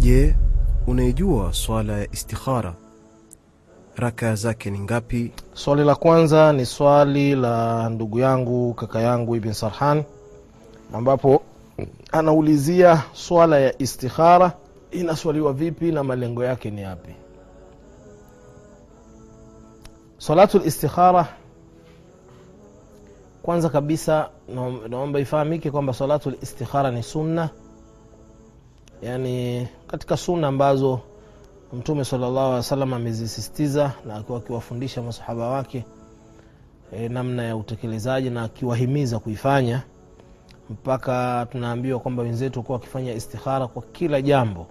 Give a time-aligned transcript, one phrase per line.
[0.00, 0.34] Je,
[0.86, 2.74] unaijua swala ya istikhara?
[3.96, 5.32] Raka zake ni ngapi?
[5.54, 10.04] Swali la kwanza ni swali la ndugu yangu kaka yangu Ibn Sarhan,
[10.92, 11.42] ambapo
[12.12, 14.52] anaulizia swala ya istikhara
[14.90, 17.14] inaswaliwa vipi na malengo yake ni yapi?
[20.18, 21.28] Salatu listikhara,
[23.42, 24.28] kwanza kabisa
[24.88, 27.50] naomba ifahamike kwamba salatu listikhara ni sunna,
[29.02, 31.00] yani katika suna ambazo
[31.72, 35.84] Mtume sallallahu wa wasallam amezisisitiza na akiwa akiwafundisha masahaba wake
[36.92, 39.82] e, namna ya utekelezaji na akiwahimiza kuifanya
[40.70, 44.66] mpaka tunaambiwa kwamba wenzetu kuwa wakifanya istikhara kwa kila jambo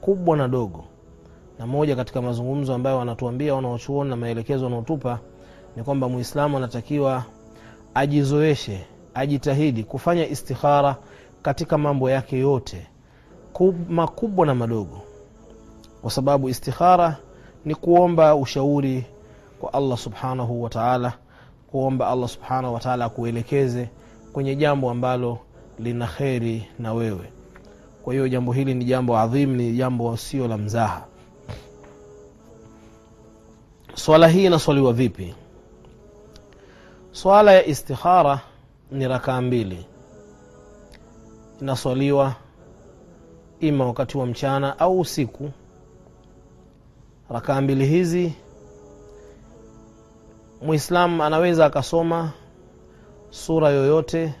[0.00, 0.84] kubwa na dogo.
[1.58, 5.18] Na moja katika mazungumzo ambayo wanatuambia wanaochuoni na maelekezo wanaotupa
[5.76, 7.24] ni kwamba Muislamu anatakiwa
[7.94, 8.84] ajizoeshe,
[9.14, 10.96] ajitahidi kufanya istikhara
[11.42, 12.86] katika mambo yake yote
[13.88, 15.00] makubwa na madogo
[16.02, 17.16] kwa sababu istikhara
[17.64, 19.04] ni kuomba ushauri
[19.60, 21.12] kwa Allah subhanahu wa taala,
[21.70, 23.88] kuomba Allah subhanahu wa taala akuelekeze
[24.32, 25.38] kwenye jambo ambalo
[25.78, 27.32] lina kheri na wewe.
[28.04, 31.04] Kwa hiyo jambo hili ni jambo adhim, ni jambo sio la mzaha.
[33.94, 35.34] Swala hii inaswaliwa vipi?
[37.12, 38.40] Swala ya istikhara
[38.90, 39.86] ni rakaa mbili,
[41.60, 42.34] inaswaliwa
[43.62, 45.50] ima wakati wa mchana au usiku.
[47.30, 48.32] Rakaa mbili hizi
[50.62, 52.32] muislam anaweza akasoma
[53.30, 54.34] sura yoyote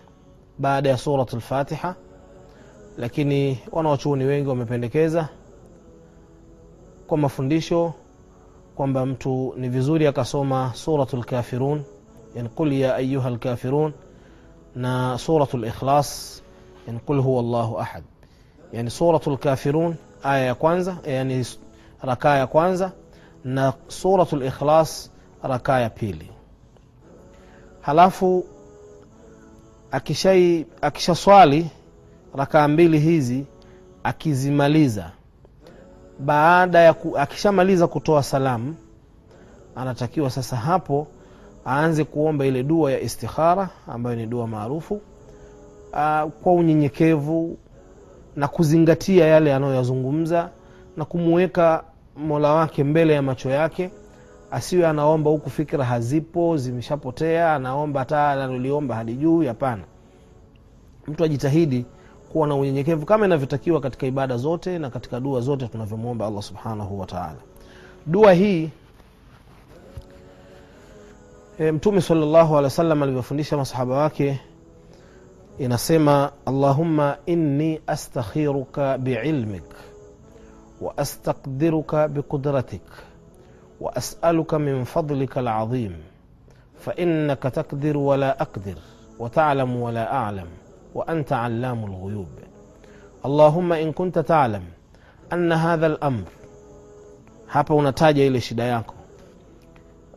[0.58, 1.94] baada ya Surat Lfatiha,
[2.98, 5.28] lakini wanawachuoni wengi wamependekeza
[7.06, 7.92] kwa mafundisho
[8.74, 11.82] kwamba mtu ni vizuri akasoma surat lkafirun
[12.34, 13.92] yani qul ya ayuha lkafirun,
[14.74, 16.42] na surat likhlas
[16.86, 18.04] yani qul huwa llahu ahad,
[18.72, 21.46] yani Suratul Kafirun aya ya kwanza, yani
[22.02, 22.92] rakaa ya kwanza
[23.44, 25.10] na Suratul Ikhlas
[25.42, 26.30] rakaa ya pili.
[27.80, 28.44] Halafu
[29.90, 31.70] akishai akishaswali
[32.36, 33.46] rakaa mbili hizi
[34.04, 35.10] akizimaliza,
[36.18, 38.74] baada ya ku, akishamaliza kutoa salamu,
[39.76, 41.06] anatakiwa sasa hapo
[41.66, 45.00] aanze kuomba ile dua ya istikhara ambayo ni dua maarufu
[45.92, 47.58] ah, kwa unyenyekevu
[48.36, 50.50] na kuzingatia yale anayoyazungumza
[50.96, 51.84] na kumuweka
[52.16, 53.90] mola wake mbele ya macho yake,
[54.50, 59.46] asiwe anaomba huku fikra hazipo zimeshapotea, anaomba hata analoliomba halijui.
[59.46, 59.82] Hapana,
[61.06, 61.84] mtu ajitahidi
[62.32, 67.00] kuwa na unyenyekevu kama inavyotakiwa katika ibada zote na katika dua zote tunavyomwomba Allah subhanahu
[67.00, 67.36] wataala.
[68.06, 68.70] Dua hii
[71.58, 74.40] e, Mtume salllahu alehi wa sallam alivyofundisha masahaba wake
[75.58, 79.64] inasema allahumma inni astakhiruka biilmik
[80.82, 82.88] واستقدرك بقدرتك
[83.80, 85.94] واسالك من فضلك العظيم
[86.80, 88.74] فانك تقدر ولا أقدر
[89.18, 90.46] وتعلم ولا اعلم
[90.94, 92.28] وانت علام الغيوب
[93.26, 94.62] اللهم ان كنت تعلم
[95.32, 96.24] ان هذا الامر
[97.46, 98.94] hapa unataja ile shida yako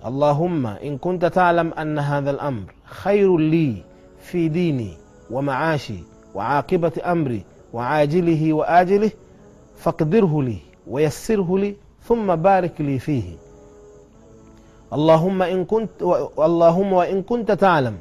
[0.03, 2.73] allahumma in kunta talam anna hadha lamr
[3.03, 3.83] khairu li
[4.19, 4.97] fi dini
[5.31, 5.99] ومعاشي
[6.35, 7.43] وعاقبة أمري
[7.73, 9.11] وعاجله وآجله
[9.75, 13.23] فاقدره لي ويسره لي ثم بارك لي فيه.
[14.93, 16.45] اللهم إن كنت و...
[16.45, 17.97] اللهم وإن كنت تعلم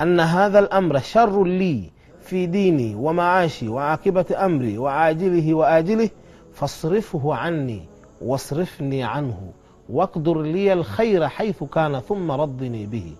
[0.00, 1.90] أن هذا الأمر شر لي
[2.22, 6.10] في ديني ومعاشي وعاقبة أمري وعاجله وآجله
[6.54, 7.82] فاصرفه عني
[8.22, 9.52] واصرفني عنه
[9.88, 13.12] واقدر لي الخير حيث كان ثم رضني به.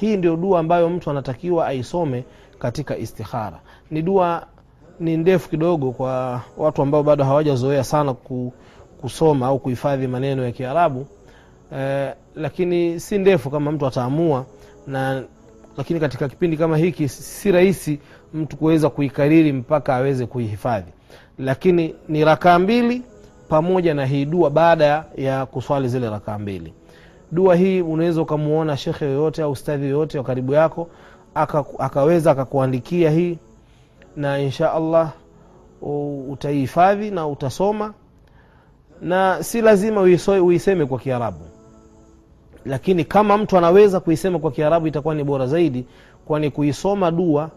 [0.00, 2.24] Hii ndio dua ambayo mtu anatakiwa aisome
[2.58, 3.60] katika istikhara.
[3.90, 4.46] Ni dua
[5.00, 8.14] ni ndefu kidogo kwa watu ambao bado hawajazoea sana
[9.00, 11.06] kusoma au kuhifadhi maneno ya kiarabu.
[11.76, 14.46] Eh, lakini si ndefu kama mtu ataamua
[14.86, 15.22] na
[15.76, 17.98] lakini katika kipindi kama hiki si rahisi
[18.34, 20.92] mtu kuweza kuikariri mpaka aweze kuihifadhi.
[21.38, 23.02] Lakini ni rakaa mbili
[23.48, 26.72] pamoja na hii dua baada ya kuswali zile rakaa mbili
[27.32, 30.88] dua hii unaweza ukamuona shekhe yoyote au ustadhi yoyote wa karibu yako
[31.34, 33.38] aka, akaweza akakuandikia hii
[34.16, 35.12] na insha allah
[36.28, 37.94] utaihifadhi na utasoma.
[39.02, 40.00] Na si lazima
[40.42, 41.40] uiseme kwa kiarabu.
[42.64, 45.86] Lakini kama mtu anaweza kuisema kwa kiarabu itakuwa ni bora zaidi
[46.26, 47.50] kwani kuisoma dua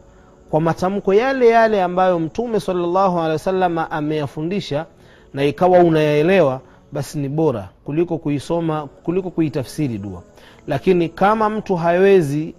[0.50, 4.86] kwa matamko yale yale ambayo mtume salllahu alehi wasallam ameyafundisha
[5.34, 10.22] na ikawa unayaelewa basi ni bora kuliko kuisoma kuliko kuitafsiri dua.
[10.68, 12.56] Lakini kama mtu hawezi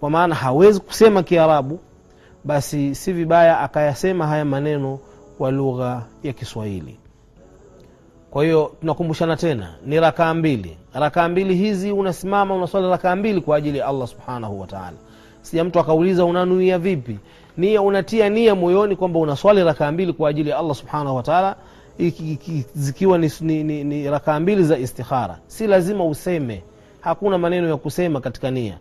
[0.00, 1.78] kwa maana hawezi kusema kiarabu
[2.44, 4.98] basi si vibaya akayasema haya maneno
[5.38, 6.96] wa lugha ya kiswahili.
[8.30, 10.76] Kwa hiyo tunakumbushana tena ni rakaa mbili.
[10.94, 14.96] Rakaa mbili hizi unasimama unaswali rakaa mbili kwa ajili ya allah subhanahu wataala
[15.42, 17.18] sija mtu akauliza unanuia vipi?
[17.56, 21.56] Nia unatia nia moyoni kwamba unaswali rakaa mbili kwa ajili ya allah subhanahu wataala
[22.74, 25.38] zikiwa ni, ni, ni, ni rakaa mbili za istikhara.
[25.46, 26.62] Si lazima useme.
[27.00, 28.78] Hakuna maneno ya kusema katika nia